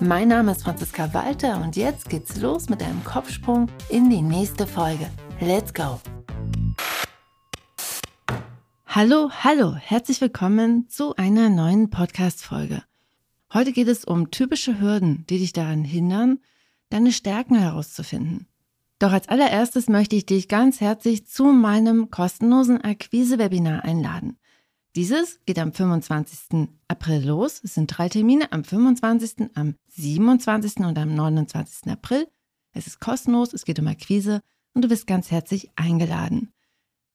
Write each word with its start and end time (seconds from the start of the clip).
Mein 0.00 0.28
Name 0.28 0.52
ist 0.52 0.64
Franziska 0.64 1.14
Walter 1.14 1.62
und 1.62 1.76
jetzt 1.76 2.08
geht's 2.08 2.40
los 2.40 2.68
mit 2.68 2.82
einem 2.82 3.04
Kopfsprung 3.04 3.68
in 3.88 4.10
die 4.10 4.22
nächste 4.22 4.66
Folge. 4.66 5.08
Let's 5.40 5.72
go! 5.72 6.00
Hallo, 8.86 9.30
hallo, 9.30 9.74
herzlich 9.74 10.20
willkommen 10.20 10.88
zu 10.88 11.14
einer 11.16 11.48
neuen 11.48 11.90
Podcast-Folge. 11.90 12.82
Heute 13.52 13.72
geht 13.72 13.88
es 13.88 14.04
um 14.04 14.32
typische 14.32 14.80
Hürden, 14.80 15.24
die 15.30 15.38
dich 15.38 15.52
daran 15.52 15.84
hindern, 15.84 16.40
deine 16.90 17.12
Stärken 17.12 17.56
herauszufinden. 17.56 18.48
Doch 18.98 19.12
als 19.12 19.28
allererstes 19.28 19.88
möchte 19.88 20.16
ich 20.16 20.26
dich 20.26 20.48
ganz 20.48 20.80
herzlich 20.80 21.26
zu 21.26 21.46
meinem 21.46 22.10
kostenlosen 22.10 22.80
Akquise-Webinar 22.80 23.84
einladen. 23.84 24.38
Dieses 24.96 25.40
geht 25.44 25.58
am 25.58 25.72
25. 25.72 26.68
April 26.86 27.26
los. 27.26 27.60
Es 27.64 27.74
sind 27.74 27.88
drei 27.88 28.08
Termine 28.08 28.52
am 28.52 28.62
25., 28.62 29.50
am 29.54 29.74
27. 29.88 30.76
und 30.78 30.96
am 30.96 31.14
29. 31.14 31.90
April. 31.90 32.28
Es 32.72 32.86
ist 32.86 33.00
kostenlos, 33.00 33.52
es 33.52 33.64
geht 33.64 33.80
um 33.80 33.88
Akquise 33.88 34.40
und 34.72 34.82
du 34.82 34.88
bist 34.88 35.08
ganz 35.08 35.32
herzlich 35.32 35.70
eingeladen. 35.74 36.52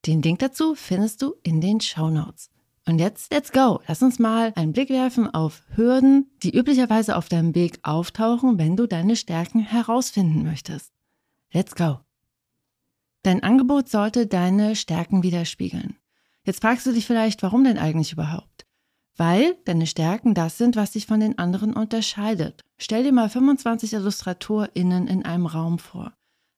Den 0.06 0.22
Link 0.22 0.40
dazu 0.40 0.76
findest 0.76 1.22
du 1.22 1.36
in 1.44 1.62
den 1.62 1.80
Show 1.80 2.10
Notes. 2.10 2.50
Und 2.86 3.00
jetzt, 3.00 3.32
let's 3.32 3.52
go. 3.52 3.82
Lass 3.88 4.02
uns 4.02 4.20
mal 4.20 4.52
einen 4.56 4.74
Blick 4.74 4.90
werfen 4.90 5.34
auf 5.34 5.64
Hürden, 5.76 6.32
die 6.44 6.58
üblicherweise 6.58 7.16
auf 7.16 7.30
deinem 7.30 7.56
Weg 7.56 7.80
auftauchen, 7.84 8.58
wenn 8.58 8.76
du 8.76 8.88
deine 8.88 9.16
Stärken 9.16 9.60
herausfinden 9.60 10.44
möchtest. 10.44 10.92
Let's 11.54 11.76
go. 11.76 12.00
Dein 13.24 13.44
Angebot 13.44 13.90
sollte 13.90 14.28
deine 14.28 14.76
Stärken 14.76 15.24
widerspiegeln. 15.24 15.98
Jetzt 16.50 16.64
fragst 16.64 16.88
du 16.88 16.92
dich 16.92 17.06
vielleicht, 17.06 17.44
warum 17.44 17.64
denn 17.64 17.78
eigentlich 17.78 18.12
überhaupt? 18.12 18.66
Weil 19.16 19.56
deine 19.66 19.86
Stärken 19.86 20.34
das 20.34 20.58
sind, 20.58 20.76
was 20.76 20.90
dich 20.90 21.06
von 21.06 21.20
den 21.20 21.38
anderen 21.38 21.76
unterscheidet. 21.76 22.64
Stell 22.80 23.04
dir 23.04 23.12
mal 23.12 23.30
25 23.30 23.94
IllustratorInnen 23.94 25.06
in 25.06 25.24
einem 25.24 25.46
Raum 25.46 25.78
vor. 25.78 26.12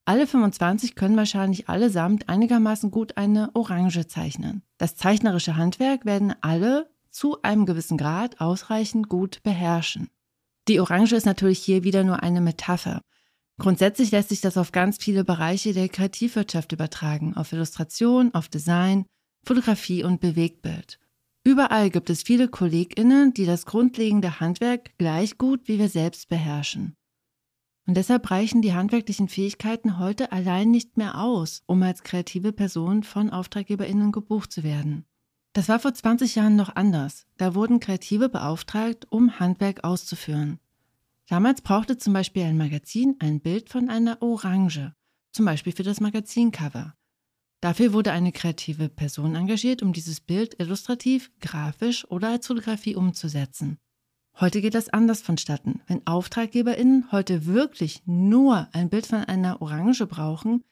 Alle 0.05 0.27
25 0.27 0.95
können 0.95 1.17
wahrscheinlich 1.17 1.67
allesamt 1.67 2.29
einigermaßen 2.29 2.89
gut 2.89 3.17
eine 3.17 3.53
Orange 3.53 4.07
zeichnen. 4.07 4.63
Das 4.77 4.95
zeichnerische 4.95 5.57
Handwerk 5.57 6.05
werden 6.05 6.33
alle 6.39 6.89
zu 7.09 7.41
einem 7.41 7.65
gewissen 7.65 7.97
Grad 7.97 8.39
ausreichend 8.39 9.09
gut 9.09 9.43
beherrschen. 9.43 10.09
Die 10.69 10.79
Orange 10.79 11.17
ist 11.17 11.25
natürlich 11.25 11.59
hier 11.59 11.83
wieder 11.83 12.05
nur 12.05 12.23
eine 12.23 12.39
Metapher. 12.39 13.01
Grundsätzlich 13.59 14.11
lässt 14.11 14.29
sich 14.29 14.39
das 14.39 14.55
auf 14.55 14.71
ganz 14.71 14.99
viele 14.99 15.25
Bereiche 15.25 15.73
der 15.73 15.89
Kreativwirtschaft 15.89 16.71
übertragen, 16.71 17.35
auf 17.35 17.51
Illustration, 17.51 18.33
auf 18.33 18.47
Design, 18.47 19.05
Fotografie 19.43 20.03
und 20.03 20.21
Bewegtbild. 20.21 20.99
Überall 21.43 21.89
gibt 21.89 22.09
es 22.09 22.21
viele 22.21 22.47
KollegInnen, 22.47 23.33
die 23.33 23.45
das 23.45 23.65
grundlegende 23.65 24.39
Handwerk 24.39 24.97
gleich 24.97 25.37
gut 25.37 25.67
wie 25.67 25.79
wir 25.79 25.89
selbst 25.89 26.29
beherrschen. 26.29 26.95
Und 27.87 27.97
deshalb 27.97 28.29
reichen 28.29 28.61
die 28.61 28.73
handwerklichen 28.73 29.27
Fähigkeiten 29.27 29.97
heute 29.97 30.31
allein 30.31 30.69
nicht 30.69 30.97
mehr 30.97 31.19
aus, 31.19 31.63
um 31.65 31.81
als 31.81 32.03
kreative 32.03 32.53
Person 32.53 33.03
von 33.03 33.31
AuftraggeberInnen 33.31 34.11
gebucht 34.11 34.51
zu 34.51 34.63
werden. 34.63 35.05
Das 35.53 35.67
war 35.67 35.79
vor 35.79 35.93
20 35.93 36.35
Jahren 36.35 36.55
noch 36.55 36.75
anders. 36.75 37.25
Da 37.37 37.55
wurden 37.55 37.79
Kreative 37.79 38.29
beauftragt, 38.29 39.07
um 39.09 39.39
Handwerk 39.39 39.83
auszuführen. 39.83 40.59
Damals 41.27 41.61
brauchte 41.61 41.97
zum 41.97 42.13
Beispiel 42.13 42.43
ein 42.43 42.57
Magazin 42.57 43.15
ein 43.19 43.41
Bild 43.41 43.69
von 43.69 43.89
einer 43.89 44.21
Orange, 44.21 44.93
zum 45.31 45.45
Beispiel 45.45 45.73
für 45.73 45.83
das 45.83 45.99
Magazincover. 45.99 46.93
Dafür 47.61 47.93
wurde 47.93 48.11
eine 48.11 48.31
kreative 48.31 48.89
Person 48.89 49.35
engagiert, 49.35 49.83
um 49.83 49.93
dieses 49.93 50.19
Bild 50.19 50.59
illustrativ, 50.59 51.31
grafisch 51.39 52.05
oder 52.09 52.29
als 52.29 52.47
Fotografie 52.47 52.95
umzusetzen. 52.95 53.77
Heute 54.39 54.61
geht 54.61 54.73
das 54.73 54.89
anders 54.89 55.21
vonstatten. 55.21 55.81
Wenn 55.85 56.05
AuftraggeberInnen 56.07 57.11
heute 57.11 57.45
wirklich 57.45 58.01
nur 58.05 58.67
ein 58.73 58.89
Bild 58.89 59.05
von 59.05 59.19
einer 59.19 59.61
Orange 59.61 60.07
brauchen, 60.07 60.63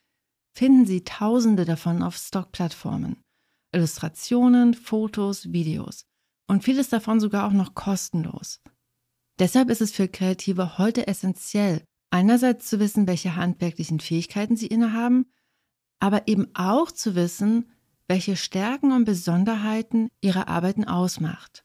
finden 0.56 0.88
sie 0.88 1.04
Tausende 1.04 1.66
davon 1.66 2.02
auf 2.02 2.18
Stockplattformen. 2.18 3.18
Illustrationen, 3.72 4.74
Fotos, 4.74 5.52
Videos. 5.52 6.06
Und 6.48 6.64
vieles 6.64 6.90
davon 6.90 7.20
sogar 7.20 7.48
auch 7.48 7.54
noch 7.54 7.76
kostenlos. 7.76 8.62
Deshalb 9.38 9.70
ist 9.70 9.82
es 9.82 9.92
für 9.92 10.08
Kreative 10.08 10.80
heute 10.80 11.06
essentiell, 11.06 11.84
einerseits 12.10 12.68
zu 12.68 12.80
wissen, 12.80 13.06
welche 13.06 13.36
handwerklichen 13.36 14.00
Fähigkeiten 14.00 14.58
sie 14.58 14.66
innehaben, 14.68 15.28
aber 16.00 16.28
eben 16.28 16.48
auch 16.54 16.92
zu 16.92 17.16
wissen, 17.16 17.70
welche 18.08 18.36
Stärken 18.36 18.92
und 18.92 19.06
Besonderheiten 19.06 20.10
ihre 20.22 20.48
Arbeiten 20.48 20.86
ausmacht. 20.86 21.64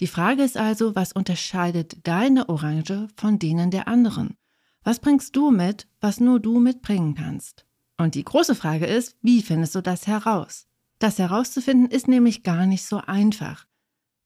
Die 0.00 0.06
Frage 0.06 0.42
ist 0.42 0.56
also, 0.56 0.94
was 0.94 1.12
unterscheidet 1.12 2.06
deine 2.06 2.48
Orange 2.48 3.08
von 3.16 3.38
denen 3.38 3.70
der 3.70 3.88
anderen? 3.88 4.36
Was 4.84 5.00
bringst 5.00 5.34
du 5.36 5.50
mit, 5.50 5.88
was 6.00 6.20
nur 6.20 6.40
du 6.40 6.60
mitbringen 6.60 7.14
kannst? 7.14 7.66
Und 7.96 8.14
die 8.14 8.24
große 8.24 8.54
Frage 8.54 8.86
ist, 8.86 9.16
wie 9.22 9.42
findest 9.42 9.74
du 9.74 9.82
das 9.82 10.06
heraus? 10.06 10.66
Das 11.00 11.18
herauszufinden 11.18 11.90
ist 11.90 12.08
nämlich 12.08 12.42
gar 12.42 12.66
nicht 12.66 12.84
so 12.84 12.98
einfach. 12.98 13.66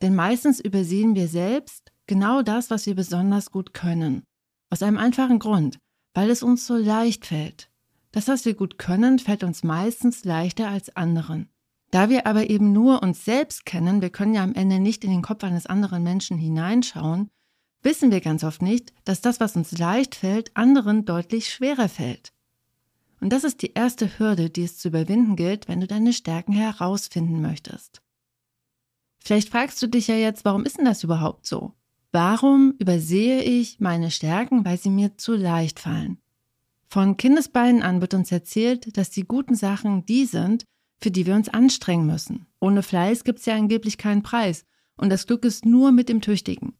Denn 0.02 0.14
meistens 0.14 0.60
übersehen 0.60 1.14
wir 1.14 1.28
selbst 1.28 1.92
genau 2.06 2.42
das, 2.42 2.70
was 2.70 2.86
wir 2.86 2.94
besonders 2.94 3.50
gut 3.50 3.72
können. 3.72 4.24
Aus 4.70 4.82
einem 4.82 4.98
einfachen 4.98 5.38
Grund, 5.38 5.78
weil 6.14 6.30
es 6.30 6.42
uns 6.42 6.66
so 6.66 6.76
leicht 6.76 7.26
fällt. 7.26 7.71
Das, 8.12 8.28
was 8.28 8.44
wir 8.44 8.54
gut 8.54 8.78
können, 8.78 9.18
fällt 9.18 9.42
uns 9.42 9.64
meistens 9.64 10.24
leichter 10.24 10.68
als 10.68 10.94
anderen. 10.94 11.48
Da 11.90 12.08
wir 12.08 12.26
aber 12.26 12.48
eben 12.48 12.72
nur 12.72 13.02
uns 13.02 13.24
selbst 13.24 13.66
kennen, 13.66 14.00
wir 14.00 14.10
können 14.10 14.34
ja 14.34 14.42
am 14.42 14.54
Ende 14.54 14.80
nicht 14.80 15.04
in 15.04 15.10
den 15.10 15.22
Kopf 15.22 15.44
eines 15.44 15.66
anderen 15.66 16.02
Menschen 16.02 16.38
hineinschauen, 16.38 17.30
wissen 17.82 18.10
wir 18.10 18.20
ganz 18.20 18.44
oft 18.44 18.62
nicht, 18.62 18.92
dass 19.04 19.20
das, 19.20 19.40
was 19.40 19.56
uns 19.56 19.76
leicht 19.76 20.14
fällt, 20.14 20.56
anderen 20.56 21.04
deutlich 21.04 21.52
schwerer 21.52 21.88
fällt. 21.88 22.32
Und 23.20 23.30
das 23.30 23.44
ist 23.44 23.62
die 23.62 23.74
erste 23.74 24.18
Hürde, 24.18 24.50
die 24.50 24.64
es 24.64 24.78
zu 24.78 24.88
überwinden 24.88 25.36
gilt, 25.36 25.68
wenn 25.68 25.80
du 25.80 25.86
deine 25.86 26.12
Stärken 26.12 26.52
herausfinden 26.52 27.40
möchtest. 27.40 28.02
Vielleicht 29.18 29.50
fragst 29.50 29.80
du 29.82 29.86
dich 29.86 30.08
ja 30.08 30.16
jetzt, 30.16 30.44
warum 30.44 30.64
ist 30.64 30.78
denn 30.78 30.84
das 30.84 31.04
überhaupt 31.04 31.46
so? 31.46 31.74
Warum 32.10 32.74
übersehe 32.78 33.42
ich 33.42 33.80
meine 33.80 34.10
Stärken, 34.10 34.64
weil 34.64 34.76
sie 34.76 34.90
mir 34.90 35.16
zu 35.16 35.34
leicht 35.34 35.78
fallen? 35.78 36.21
Von 36.92 37.16
Kindesbeinen 37.16 37.82
an 37.82 38.02
wird 38.02 38.12
uns 38.12 38.30
erzählt, 38.30 38.98
dass 38.98 39.08
die 39.08 39.22
guten 39.22 39.54
Sachen 39.54 40.04
die 40.04 40.26
sind, 40.26 40.66
für 41.00 41.10
die 41.10 41.24
wir 41.24 41.34
uns 41.34 41.48
anstrengen 41.48 42.04
müssen. 42.04 42.44
Ohne 42.60 42.82
Fleiß 42.82 43.24
gibt 43.24 43.38
es 43.38 43.46
ja 43.46 43.54
angeblich 43.54 43.96
keinen 43.96 44.22
Preis. 44.22 44.66
Und 44.98 45.08
das 45.08 45.26
Glück 45.26 45.46
ist 45.46 45.64
nur 45.64 45.90
mit 45.90 46.10
dem 46.10 46.20
Tüchtigen. 46.20 46.74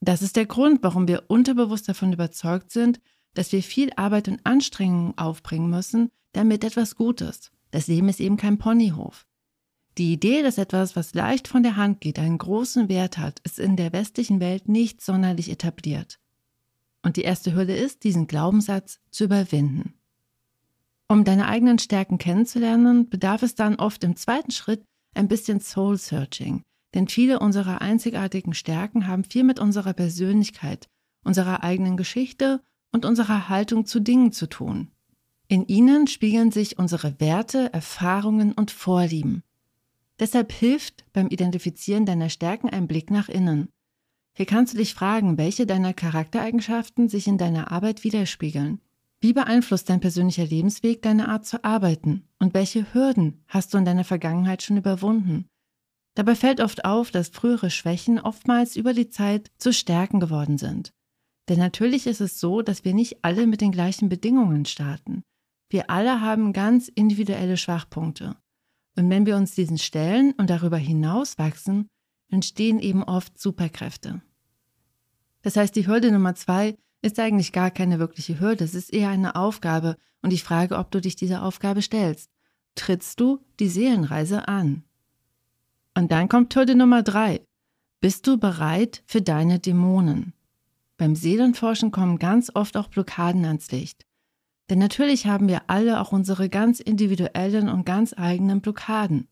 Das 0.00 0.22
ist 0.22 0.36
der 0.36 0.46
Grund, 0.46 0.84
warum 0.84 1.08
wir 1.08 1.24
unterbewusst 1.26 1.88
davon 1.88 2.12
überzeugt 2.12 2.70
sind, 2.70 3.00
dass 3.34 3.50
wir 3.50 3.60
viel 3.60 3.90
Arbeit 3.96 4.28
und 4.28 4.38
Anstrengung 4.46 5.18
aufbringen 5.18 5.68
müssen, 5.68 6.12
damit 6.30 6.62
etwas 6.62 6.94
gut 6.94 7.20
ist. 7.20 7.50
Das 7.72 7.88
Leben 7.88 8.08
ist 8.08 8.20
eben 8.20 8.36
kein 8.36 8.58
Ponyhof. 8.58 9.26
Die 9.98 10.12
Idee, 10.12 10.44
dass 10.44 10.58
etwas, 10.58 10.94
was 10.94 11.12
leicht 11.12 11.48
von 11.48 11.64
der 11.64 11.74
Hand 11.74 12.00
geht, 12.00 12.20
einen 12.20 12.38
großen 12.38 12.88
Wert 12.88 13.18
hat, 13.18 13.40
ist 13.40 13.58
in 13.58 13.74
der 13.74 13.92
westlichen 13.92 14.38
Welt 14.38 14.68
nicht 14.68 15.00
sonderlich 15.00 15.50
etabliert. 15.50 16.20
Und 17.06 17.16
die 17.16 17.22
erste 17.22 17.54
Hürde 17.54 17.72
ist, 17.72 18.02
diesen 18.02 18.26
Glaubenssatz 18.26 18.98
zu 19.12 19.22
überwinden. 19.22 19.94
Um 21.06 21.22
deine 21.22 21.46
eigenen 21.46 21.78
Stärken 21.78 22.18
kennenzulernen, 22.18 23.08
bedarf 23.08 23.44
es 23.44 23.54
dann 23.54 23.76
oft 23.76 24.02
im 24.02 24.16
zweiten 24.16 24.50
Schritt 24.50 24.82
ein 25.14 25.28
bisschen 25.28 25.60
Soul 25.60 25.98
Searching. 25.98 26.64
Denn 26.94 27.06
viele 27.06 27.38
unserer 27.38 27.80
einzigartigen 27.80 28.54
Stärken 28.54 29.06
haben 29.06 29.22
viel 29.22 29.44
mit 29.44 29.60
unserer 29.60 29.92
Persönlichkeit, 29.92 30.88
unserer 31.22 31.62
eigenen 31.62 31.96
Geschichte 31.96 32.60
und 32.90 33.04
unserer 33.04 33.48
Haltung 33.48 33.86
zu 33.86 34.00
Dingen 34.00 34.32
zu 34.32 34.48
tun. 34.48 34.90
In 35.46 35.64
ihnen 35.68 36.08
spiegeln 36.08 36.50
sich 36.50 36.76
unsere 36.76 37.20
Werte, 37.20 37.72
Erfahrungen 37.72 38.50
und 38.50 38.72
Vorlieben. 38.72 39.44
Deshalb 40.18 40.50
hilft 40.50 41.04
beim 41.12 41.28
Identifizieren 41.28 42.04
deiner 42.04 42.30
Stärken 42.30 42.68
ein 42.68 42.88
Blick 42.88 43.12
nach 43.12 43.28
innen. 43.28 43.68
Hier 44.36 44.44
kannst 44.44 44.74
du 44.74 44.78
dich 44.78 44.92
fragen, 44.92 45.38
welche 45.38 45.64
deiner 45.64 45.94
Charaktereigenschaften 45.94 47.08
sich 47.08 47.26
in 47.26 47.38
deiner 47.38 47.72
Arbeit 47.72 48.04
widerspiegeln. 48.04 48.82
Wie 49.18 49.32
beeinflusst 49.32 49.88
dein 49.88 50.00
persönlicher 50.00 50.44
Lebensweg 50.44 51.00
deine 51.00 51.30
Art 51.30 51.46
zu 51.46 51.64
arbeiten? 51.64 52.28
Und 52.38 52.52
welche 52.52 52.92
Hürden 52.92 53.42
hast 53.48 53.72
du 53.72 53.78
in 53.78 53.86
deiner 53.86 54.04
Vergangenheit 54.04 54.62
schon 54.62 54.76
überwunden? 54.76 55.48
Dabei 56.16 56.34
fällt 56.34 56.60
oft 56.60 56.84
auf, 56.84 57.10
dass 57.10 57.30
frühere 57.30 57.70
Schwächen 57.70 58.20
oftmals 58.20 58.76
über 58.76 58.92
die 58.92 59.08
Zeit 59.08 59.50
zu 59.56 59.72
Stärken 59.72 60.20
geworden 60.20 60.58
sind. 60.58 60.92
Denn 61.48 61.58
natürlich 61.58 62.06
ist 62.06 62.20
es 62.20 62.38
so, 62.38 62.60
dass 62.60 62.84
wir 62.84 62.92
nicht 62.92 63.24
alle 63.24 63.46
mit 63.46 63.62
den 63.62 63.72
gleichen 63.72 64.10
Bedingungen 64.10 64.66
starten. 64.66 65.22
Wir 65.70 65.88
alle 65.88 66.20
haben 66.20 66.52
ganz 66.52 66.88
individuelle 66.88 67.56
Schwachpunkte. 67.56 68.36
Und 68.98 69.08
wenn 69.08 69.24
wir 69.24 69.36
uns 69.36 69.54
diesen 69.54 69.78
stellen 69.78 70.34
und 70.36 70.50
darüber 70.50 70.76
hinaus 70.76 71.38
wachsen, 71.38 71.88
entstehen 72.28 72.78
eben 72.78 73.02
oft 73.02 73.38
Superkräfte. 73.38 74.20
Das 75.42 75.56
heißt, 75.56 75.76
die 75.76 75.86
Hürde 75.86 76.10
Nummer 76.10 76.34
zwei 76.34 76.76
ist 77.02 77.18
eigentlich 77.20 77.52
gar 77.52 77.70
keine 77.70 77.98
wirkliche 77.98 78.40
Hürde, 78.40 78.64
es 78.64 78.74
ist 78.74 78.92
eher 78.92 79.10
eine 79.10 79.36
Aufgabe 79.36 79.96
und 80.22 80.32
ich 80.32 80.42
frage, 80.42 80.76
ob 80.76 80.90
du 80.90 81.00
dich 81.00 81.16
dieser 81.16 81.42
Aufgabe 81.42 81.82
stellst. 81.82 82.30
Trittst 82.74 83.20
du 83.20 83.38
die 83.60 83.68
Seelenreise 83.68 84.48
an? 84.48 84.84
Und 85.94 86.12
dann 86.12 86.28
kommt 86.28 86.54
Hürde 86.54 86.74
Nummer 86.74 87.02
drei. 87.02 87.46
Bist 88.00 88.26
du 88.26 88.38
bereit 88.38 89.02
für 89.06 89.22
deine 89.22 89.58
Dämonen? 89.58 90.34
Beim 90.98 91.14
Seelenforschen 91.14 91.90
kommen 91.90 92.18
ganz 92.18 92.50
oft 92.54 92.76
auch 92.76 92.88
Blockaden 92.88 93.44
ans 93.44 93.70
Licht. 93.70 94.06
Denn 94.68 94.78
natürlich 94.78 95.26
haben 95.26 95.48
wir 95.48 95.62
alle 95.68 96.00
auch 96.00 96.12
unsere 96.12 96.48
ganz 96.48 96.80
individuellen 96.80 97.68
und 97.68 97.86
ganz 97.86 98.14
eigenen 98.16 98.60
Blockaden. 98.60 99.28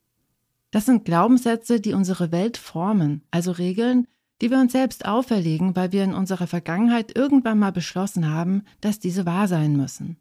Das 0.75 0.87
sind 0.87 1.05
Glaubenssätze, 1.05 1.81
die 1.81 1.93
unsere 1.93 2.33
Welt 2.33 2.57
formen, 2.57 3.23
also 3.31 3.53
Regeln, 3.53 4.09
die 4.41 4.51
wir 4.51 4.59
uns 4.59 4.73
selbst 4.73 5.05
auferlegen, 5.05 5.77
weil 5.77 5.93
wir 5.93 6.03
in 6.03 6.13
unserer 6.13 6.49
Vergangenheit 6.49 7.17
irgendwann 7.17 7.61
mal 7.61 7.71
beschlossen 7.71 8.29
haben, 8.29 8.65
dass 8.81 8.99
diese 8.99 9.25
wahr 9.25 9.47
sein 9.47 9.77
müssen. 9.77 10.17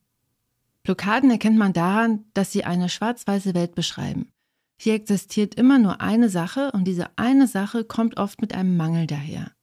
Blockaden 0.83 1.31
erkennt 1.31 1.57
man 1.57 1.73
daran, 1.73 2.25
dass 2.35 2.51
sie 2.51 2.65
eine 2.65 2.87
schwarz-weiße 2.87 3.55
Welt 3.55 3.73
beschreiben. 3.73 4.31
Hier 4.77 4.93
existiert 4.93 5.55
immer 5.55 5.79
nur 5.79 6.01
eine 6.01 6.29
Sache 6.29 6.71
und 6.71 6.83
diese 6.83 7.07
eine 7.17 7.47
Sache 7.47 7.83
kommt 7.83 8.17
oft 8.17 8.39
mit 8.39 8.53
einem 8.53 8.77
Mangel 8.77 9.07
daher. 9.07 9.53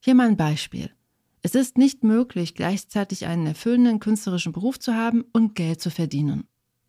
Hier 0.00 0.14
mal 0.14 0.28
ein 0.28 0.38
Beispiel. 0.38 0.90
Es 1.42 1.54
ist 1.54 1.76
nicht 1.76 2.02
möglich, 2.02 2.54
gleichzeitig 2.54 3.26
einen 3.26 3.46
erfüllenden 3.46 4.00
künstlerischen 4.00 4.52
Beruf 4.52 4.80
zu 4.80 4.94
haben 4.94 5.26
und 5.34 5.54
Geld 5.54 5.82
zu 5.82 5.90
verdienen. 5.90 6.48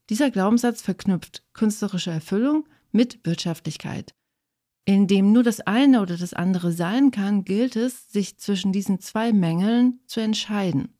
Dieser 0.09 0.31
Glaubenssatz 0.31 0.81
verknüpft 0.81 1.43
künstlerische 1.51 2.11
Erfüllung 2.11 2.63
mit 2.91 3.19
Wirtschaftlichkeit. 3.25 4.13
Indem 4.85 5.31
nur 5.31 5.43
das 5.43 5.59
eine 5.61 6.01
oder 6.01 6.17
das 6.17 6.33
andere 6.33 6.71
sein 6.71 7.11
kann, 7.11 7.43
gilt 7.43 7.75
es, 7.75 8.11
sich 8.11 8.37
zwischen 8.37 8.71
diesen 8.71 8.99
zwei 8.99 9.33
Mängeln 9.33 9.99
zu 10.07 10.19
entscheiden. 10.19 10.93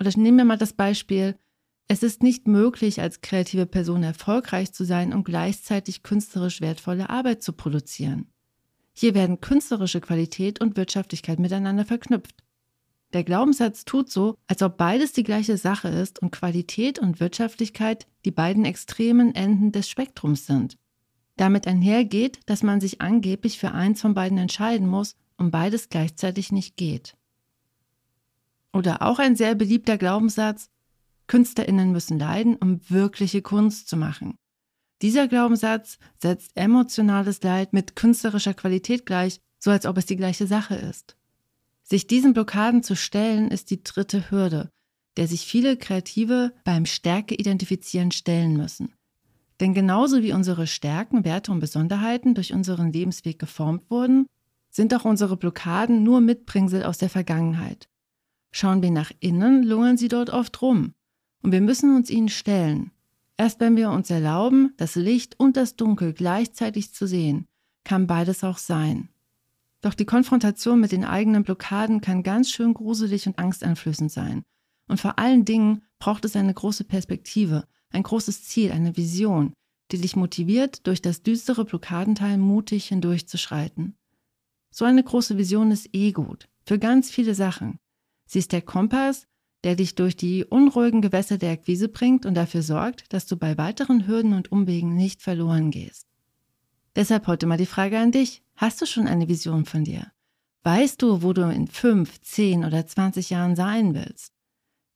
Oder 0.00 0.10
nehmen 0.16 0.38
wir 0.38 0.44
mal 0.44 0.58
das 0.58 0.72
Beispiel, 0.72 1.36
es 1.88 2.02
ist 2.02 2.22
nicht 2.22 2.48
möglich, 2.48 3.00
als 3.00 3.20
kreative 3.20 3.66
Person 3.66 4.02
erfolgreich 4.02 4.72
zu 4.72 4.84
sein 4.84 5.12
und 5.12 5.24
gleichzeitig 5.24 6.02
künstlerisch 6.02 6.60
wertvolle 6.60 7.10
Arbeit 7.10 7.42
zu 7.42 7.52
produzieren. 7.52 8.26
Hier 8.92 9.14
werden 9.14 9.40
künstlerische 9.40 10.00
Qualität 10.00 10.60
und 10.60 10.76
Wirtschaftlichkeit 10.76 11.38
miteinander 11.38 11.84
verknüpft. 11.84 12.42
Der 13.12 13.22
Glaubenssatz 13.22 13.84
tut 13.84 14.10
so, 14.10 14.36
als 14.46 14.62
ob 14.62 14.78
beides 14.78 15.12
die 15.12 15.22
gleiche 15.22 15.58
Sache 15.58 15.88
ist 15.88 16.20
und 16.20 16.32
Qualität 16.32 16.98
und 16.98 17.20
Wirtschaftlichkeit 17.20 18.06
die 18.24 18.30
beiden 18.30 18.64
extremen 18.64 19.34
Enden 19.34 19.70
des 19.70 19.88
Spektrums 19.88 20.46
sind. 20.46 20.76
Damit 21.36 21.66
einhergeht, 21.66 22.40
dass 22.46 22.62
man 22.62 22.80
sich 22.80 23.00
angeblich 23.00 23.58
für 23.58 23.72
eins 23.72 24.00
von 24.00 24.14
beiden 24.14 24.38
entscheiden 24.38 24.86
muss 24.86 25.16
und 25.36 25.50
beides 25.50 25.88
gleichzeitig 25.88 26.50
nicht 26.50 26.76
geht. 26.76 27.16
Oder 28.72 29.02
auch 29.02 29.18
ein 29.18 29.36
sehr 29.36 29.54
beliebter 29.54 29.98
Glaubenssatz, 29.98 30.70
Künstlerinnen 31.26 31.92
müssen 31.92 32.18
leiden, 32.18 32.56
um 32.56 32.80
wirkliche 32.88 33.42
Kunst 33.42 33.88
zu 33.88 33.96
machen. 33.96 34.38
Dieser 35.02 35.28
Glaubenssatz 35.28 35.98
setzt 36.20 36.56
emotionales 36.56 37.42
Leid 37.42 37.72
mit 37.72 37.96
künstlerischer 37.96 38.54
Qualität 38.54 39.04
gleich, 39.04 39.40
so 39.58 39.70
als 39.70 39.84
ob 39.86 39.98
es 39.98 40.06
die 40.06 40.16
gleiche 40.16 40.46
Sache 40.46 40.74
ist. 40.74 41.16
Sich 41.82 42.06
diesen 42.06 42.32
Blockaden 42.32 42.82
zu 42.82 42.96
stellen, 42.96 43.50
ist 43.50 43.70
die 43.70 43.82
dritte 43.82 44.30
Hürde, 44.30 44.70
der 45.16 45.28
sich 45.28 45.46
viele 45.46 45.76
Kreative 45.76 46.52
beim 46.64 46.86
Stärke 46.86 47.34
identifizieren 47.34 48.10
stellen 48.10 48.56
müssen. 48.56 48.94
Denn 49.60 49.72
genauso 49.74 50.22
wie 50.22 50.32
unsere 50.32 50.66
Stärken, 50.66 51.24
Werte 51.24 51.50
und 51.52 51.60
Besonderheiten 51.60 52.34
durch 52.34 52.52
unseren 52.52 52.92
Lebensweg 52.92 53.38
geformt 53.38 53.90
wurden, 53.90 54.26
sind 54.70 54.94
auch 54.94 55.04
unsere 55.04 55.36
Blockaden 55.36 56.02
nur 56.02 56.20
Mitbringsel 56.20 56.84
aus 56.84 56.98
der 56.98 57.08
Vergangenheit. 57.08 57.88
Schauen 58.50 58.82
wir 58.82 58.90
nach 58.90 59.10
innen, 59.20 59.62
lungern 59.62 59.96
sie 59.96 60.08
dort 60.08 60.30
oft 60.30 60.60
rum. 60.60 60.92
Und 61.42 61.52
wir 61.52 61.60
müssen 61.60 61.94
uns 61.94 62.10
ihnen 62.10 62.28
stellen. 62.28 62.90
Erst 63.38 63.60
wenn 63.60 63.76
wir 63.76 63.90
uns 63.90 64.10
erlauben, 64.10 64.74
das 64.76 64.94
Licht 64.94 65.38
und 65.38 65.56
das 65.56 65.76
Dunkel 65.76 66.12
gleichzeitig 66.12 66.92
zu 66.92 67.06
sehen, 67.06 67.46
kann 67.84 68.06
beides 68.06 68.44
auch 68.44 68.58
sein. 68.58 69.10
Doch 69.82 69.94
die 69.94 70.06
Konfrontation 70.06 70.80
mit 70.80 70.92
den 70.92 71.04
eigenen 71.04 71.44
Blockaden 71.44 72.00
kann 72.00 72.22
ganz 72.22 72.50
schön 72.50 72.74
gruselig 72.74 73.26
und 73.26 73.38
angsteinflößend 73.38 74.10
sein. 74.10 74.42
Und 74.88 75.00
vor 75.00 75.18
allen 75.18 75.44
Dingen 75.44 75.82
braucht 75.98 76.24
es 76.24 76.34
eine 76.34 76.52
große 76.52 76.84
Perspektive, 76.84 77.64
ein 77.96 78.04
großes 78.04 78.44
Ziel, 78.44 78.70
eine 78.70 78.96
Vision, 78.96 79.52
die 79.90 79.98
dich 79.98 80.14
motiviert, 80.14 80.86
durch 80.86 81.02
das 81.02 81.22
düstere 81.22 81.64
Blockadenteil 81.64 82.38
mutig 82.38 82.86
hindurchzuschreiten. 82.86 83.96
So 84.70 84.84
eine 84.84 85.02
große 85.02 85.38
Vision 85.38 85.70
ist 85.70 85.88
eh 85.92 86.12
gut, 86.12 86.48
für 86.64 86.78
ganz 86.78 87.10
viele 87.10 87.34
Sachen. 87.34 87.78
Sie 88.26 88.38
ist 88.38 88.52
der 88.52 88.62
Kompass, 88.62 89.26
der 89.64 89.74
dich 89.74 89.94
durch 89.94 90.16
die 90.16 90.44
unruhigen 90.44 91.00
Gewässer 91.00 91.38
der 91.38 91.52
Akquise 91.52 91.88
bringt 91.88 92.26
und 92.26 92.34
dafür 92.34 92.62
sorgt, 92.62 93.12
dass 93.12 93.26
du 93.26 93.36
bei 93.36 93.56
weiteren 93.56 94.06
Hürden 94.06 94.34
und 94.34 94.52
Umwegen 94.52 94.94
nicht 94.94 95.22
verloren 95.22 95.70
gehst. 95.70 96.06
Deshalb 96.94 97.26
heute 97.26 97.46
mal 97.46 97.58
die 97.58 97.66
Frage 97.66 97.98
an 97.98 98.12
dich. 98.12 98.42
Hast 98.54 98.80
du 98.80 98.86
schon 98.86 99.06
eine 99.06 99.28
Vision 99.28 99.64
von 99.64 99.84
dir? 99.84 100.12
Weißt 100.62 101.00
du, 101.00 101.22
wo 101.22 101.32
du 101.32 101.42
in 101.50 101.68
fünf, 101.68 102.20
zehn 102.20 102.64
oder 102.64 102.86
zwanzig 102.86 103.30
Jahren 103.30 103.56
sein 103.56 103.94
willst? 103.94 104.35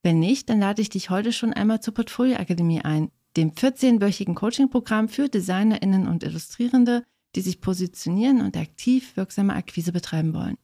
Wenn 0.02 0.18
nicht, 0.18 0.48
dann 0.48 0.60
lade 0.60 0.80
ich 0.80 0.88
dich 0.88 1.10
heute 1.10 1.32
schon 1.32 1.52
einmal 1.52 1.80
zur 1.80 1.94
Portfolio 1.94 2.36
Akademie 2.36 2.80
ein, 2.80 3.10
dem 3.36 3.52
14-wöchigen 3.52 4.34
Coaching-Programm 4.34 5.08
für 5.08 5.28
DesignerInnen 5.28 6.08
und 6.08 6.22
Illustrierende, 6.22 7.04
die 7.34 7.42
sich 7.42 7.60
positionieren 7.60 8.40
und 8.40 8.56
aktiv 8.56 9.16
wirksame 9.16 9.54
Akquise 9.54 9.92
betreiben 9.92 10.34
wollen. 10.34 10.56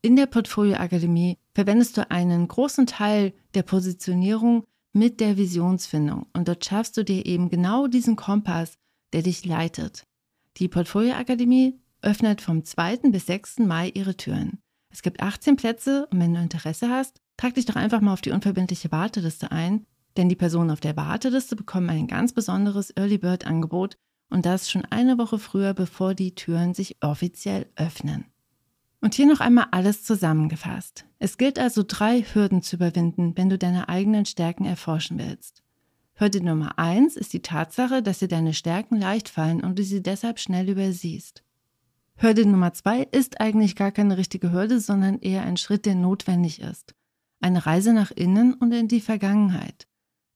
In 0.00 0.16
der 0.16 0.26
Portfolio 0.26 0.76
Akademie 0.76 1.38
verwendest 1.54 1.96
du 1.96 2.10
einen 2.10 2.48
großen 2.48 2.86
Teil 2.86 3.34
der 3.54 3.62
Positionierung 3.62 4.64
mit 4.92 5.20
der 5.20 5.36
Visionsfindung 5.36 6.26
und 6.32 6.48
dort 6.48 6.64
schaffst 6.64 6.96
du 6.96 7.04
dir 7.04 7.24
eben 7.24 7.50
genau 7.50 7.86
diesen 7.86 8.16
Kompass, 8.16 8.78
der 9.12 9.22
dich 9.22 9.44
leitet. 9.44 10.04
Die 10.56 10.68
Portfolio 10.68 11.14
Akademie 11.14 11.78
öffnet 12.00 12.40
vom 12.40 12.64
2. 12.64 13.10
bis 13.10 13.26
6. 13.26 13.60
Mai 13.60 13.90
ihre 13.94 14.16
Türen. 14.16 14.61
Es 14.92 15.02
gibt 15.02 15.22
18 15.22 15.56
Plätze 15.56 16.06
und 16.10 16.20
wenn 16.20 16.34
du 16.34 16.40
Interesse 16.40 16.90
hast, 16.90 17.20
trag 17.38 17.54
dich 17.54 17.64
doch 17.64 17.76
einfach 17.76 18.02
mal 18.02 18.12
auf 18.12 18.20
die 18.20 18.30
unverbindliche 18.30 18.92
Warteliste 18.92 19.50
ein, 19.50 19.86
denn 20.18 20.28
die 20.28 20.36
Personen 20.36 20.70
auf 20.70 20.80
der 20.80 20.96
Warteliste 20.96 21.56
bekommen 21.56 21.88
ein 21.88 22.06
ganz 22.06 22.32
besonderes 22.32 22.90
Early 22.90 23.16
Bird 23.16 23.46
Angebot 23.46 23.96
und 24.28 24.44
das 24.44 24.70
schon 24.70 24.84
eine 24.90 25.16
Woche 25.16 25.38
früher, 25.38 25.72
bevor 25.72 26.14
die 26.14 26.34
Türen 26.34 26.74
sich 26.74 26.96
offiziell 27.02 27.66
öffnen. 27.76 28.26
Und 29.00 29.14
hier 29.14 29.26
noch 29.26 29.40
einmal 29.40 29.66
alles 29.72 30.04
zusammengefasst. 30.04 31.06
Es 31.18 31.38
gilt 31.38 31.58
also 31.58 31.82
drei 31.86 32.22
Hürden 32.22 32.62
zu 32.62 32.76
überwinden, 32.76 33.32
wenn 33.36 33.48
du 33.48 33.58
deine 33.58 33.88
eigenen 33.88 34.26
Stärken 34.26 34.64
erforschen 34.64 35.18
willst. 35.18 35.62
Hürde 36.14 36.44
Nummer 36.44 36.78
eins 36.78 37.16
ist 37.16 37.32
die 37.32 37.42
Tatsache, 37.42 38.02
dass 38.02 38.20
dir 38.20 38.28
deine 38.28 38.54
Stärken 38.54 38.96
leicht 38.96 39.28
fallen 39.28 39.64
und 39.64 39.78
du 39.78 39.82
sie 39.82 40.02
deshalb 40.02 40.38
schnell 40.38 40.68
übersiehst. 40.68 41.42
Hürde 42.22 42.46
Nummer 42.46 42.72
zwei 42.72 43.02
ist 43.10 43.40
eigentlich 43.40 43.74
gar 43.74 43.90
keine 43.90 44.16
richtige 44.16 44.52
Hürde, 44.52 44.78
sondern 44.78 45.18
eher 45.18 45.42
ein 45.42 45.56
Schritt, 45.56 45.86
der 45.86 45.96
notwendig 45.96 46.60
ist. 46.60 46.94
Eine 47.40 47.66
Reise 47.66 47.92
nach 47.92 48.12
innen 48.12 48.54
und 48.54 48.70
in 48.70 48.86
die 48.86 49.00
Vergangenheit. 49.00 49.88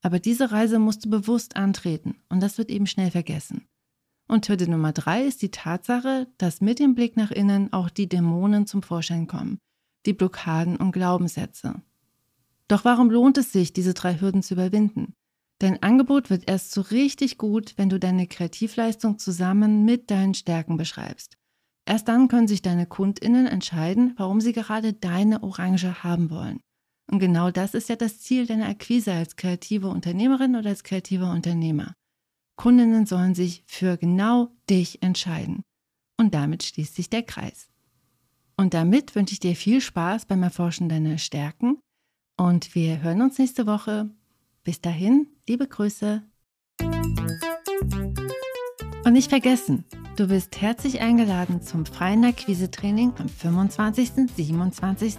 Aber 0.03 0.19
diese 0.19 0.51
Reise 0.51 0.81
musst 0.81 1.05
du 1.05 1.11
bewusst 1.11 1.55
antreten 1.55 2.17
und 2.29 2.41
das 2.41 2.59
wird 2.59 2.71
eben 2.71 2.89
schnell 2.89 3.13
vergessen. 3.13 3.69
Und 4.27 4.49
Hürde 4.49 4.69
Nummer 4.69 4.91
drei 4.91 5.23
ist 5.23 5.43
die 5.43 5.53
Tatsache, 5.53 6.27
dass 6.39 6.61
mit 6.61 6.81
dem 6.81 6.97
Blick 6.97 7.17
nach 7.17 7.31
innen 7.31 7.73
auch 7.73 7.89
die 7.89 8.09
Dämonen 8.09 8.67
zum 8.67 8.83
Vorschein 8.83 9.29
kommen, 9.29 9.59
die 10.07 10.13
Blockaden 10.13 10.77
und 10.79 10.91
Glaubenssätze. 10.91 11.83
Doch 12.67 12.85
warum 12.85 13.13
lohnt 13.13 13.39
es 13.39 13.53
sich, 13.53 13.73
diese 13.73 13.95
drei 13.95 14.21
Hürden 14.21 14.43
zu 14.43 14.55
überwinden? 14.55 15.15
Dein 15.61 15.81
Angebot 15.85 16.31
wird 16.31 16.51
erst 16.51 16.73
so 16.73 16.81
richtig 16.81 17.39
gut, 17.39 17.75
wenn 17.77 17.91
du 17.91 18.01
deine 18.01 18.27
Kreativleistung 18.27 19.21
zusammen 19.21 19.85
mit 19.85 20.11
deinen 20.11 20.35
Stärken 20.35 20.77
beschreibst. 20.77 21.39
Erst 21.87 22.09
dann 22.09 22.29
können 22.29 22.49
sich 22.49 22.63
deine 22.63 22.87
Kundinnen 22.87 23.47
entscheiden, 23.47 24.15
warum 24.17 24.41
sie 24.41 24.53
gerade 24.53 24.93
deine 24.93 25.43
Orange 25.43 26.03
haben 26.03 26.31
wollen. 26.31 26.61
Und 27.11 27.21
genau 27.21 27.53
das 27.53 27.75
ist 27.75 27.89
ja 27.89 27.95
das 27.95 28.21
Ziel 28.21 28.47
deiner 28.47 28.69
Akquise 28.69 29.13
als 29.13 29.37
kreative 29.37 29.89
Unternehmerin 29.89 30.57
oder 30.57 30.71
als 30.71 30.83
kreativer 30.83 31.31
Unternehmer. 31.31 31.95
Kundinnen 32.57 33.07
sollen 33.07 33.37
sich 33.37 33.63
für 33.67 33.97
genau 33.97 34.51
dich 34.69 35.03
entscheiden. 35.03 35.63
Und 36.19 36.35
damit 36.35 36.65
schließt 36.65 36.97
sich 36.97 37.09
der 37.09 37.23
Kreis. 37.23 37.69
Und 38.57 38.75
damit 38.75 39.15
wünsche 39.15 39.35
ich 39.35 39.41
dir 39.41 39.55
viel 39.55 39.81
Spaß 39.81 40.27
beim 40.27 40.43
Erforschen 40.43 40.89
deiner 40.89 41.19
Stärken 41.19 41.79
und 42.39 42.75
wir 42.75 43.03
hören 43.03 43.23
uns 43.23 43.39
nächste 43.39 43.67
Woche. 43.67 44.11
Bis 44.63 44.81
dahin, 44.81 45.29
liebe 45.49 45.67
Grüße. 45.67 46.23
Und 49.05 49.13
nicht 49.13 49.31
vergessen, 49.31 49.85
du 50.17 50.29
bist 50.29 50.61
herzlich 50.61 51.01
eingeladen 51.01 51.61
zum 51.61 51.85
freien 51.85 52.25
Akquise-Training 52.25 53.13
am 53.19 53.29
25., 53.29 54.13
27. 54.35 55.17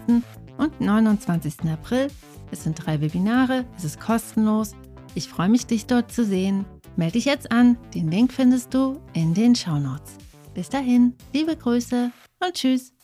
und 0.57 0.81
29. 0.81 1.61
April. 1.71 2.07
Es 2.51 2.63
sind 2.63 2.75
drei 2.83 2.99
Webinare, 2.99 3.65
es 3.77 3.83
ist 3.83 3.99
kostenlos 3.99 4.73
Ich 5.13 5.27
freue 5.27 5.49
mich, 5.49 5.67
dich 5.67 5.85
dort 5.85 6.11
zu 6.11 6.25
sehen. 6.25 6.65
Melde 6.95 7.13
dich 7.13 7.25
jetzt 7.25 7.51
an. 7.51 7.77
Den 7.93 8.09
Link 8.09 8.33
findest 8.33 8.73
du 8.73 8.99
in 9.13 9.33
den 9.33 9.55
Shownotes. 9.55 10.17
Bis 10.55 10.69
dahin, 10.69 11.13
liebe 11.31 11.55
Grüße 11.55 12.11
und 12.43 12.53
tschüss. 12.53 12.96